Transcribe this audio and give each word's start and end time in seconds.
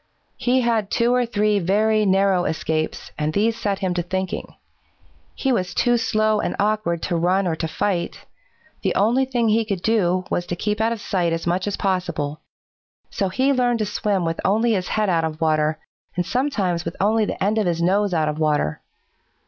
"He 0.37 0.61
had 0.61 0.89
two 0.89 1.13
or 1.13 1.27
three 1.27 1.59
very 1.59 2.07
narrow 2.07 2.45
escapes, 2.45 3.11
and 3.19 3.31
these 3.33 3.55
set 3.55 3.77
him 3.85 3.93
to 3.93 4.01
thinking. 4.01 4.55
He 5.35 5.51
was 5.51 5.75
too 5.75 5.95
slow 5.95 6.39
and 6.39 6.55
awkward 6.57 7.03
to 7.03 7.15
run 7.15 7.45
or 7.45 7.55
to 7.57 7.67
fight. 7.67 8.25
The 8.81 8.95
only 8.95 9.25
thing 9.25 9.49
he 9.49 9.63
could 9.63 9.83
do 9.83 10.25
was 10.31 10.47
to 10.47 10.55
keep 10.55 10.81
out 10.81 10.91
of 10.91 10.99
sight 11.01 11.33
as 11.33 11.45
much 11.45 11.67
as 11.67 11.77
possible. 11.77 12.41
So 13.11 13.29
he 13.29 13.53
learned 13.53 13.77
to 13.77 13.85
swim 13.85 14.25
with 14.25 14.41
only 14.43 14.71
his 14.73 14.87
head 14.87 15.07
out 15.07 15.23
of 15.23 15.39
water, 15.39 15.77
and 16.15 16.25
sometimes 16.25 16.83
with 16.83 16.95
only 16.99 17.23
the 17.25 17.43
end 17.43 17.59
of 17.59 17.67
his 17.67 17.79
nose 17.79 18.11
out 18.11 18.27
of 18.27 18.39
water. 18.39 18.81